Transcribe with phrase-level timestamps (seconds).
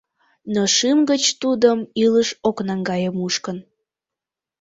[0.53, 3.57] Но шӱм гыч тудым илыш ок наҥгае мушкын.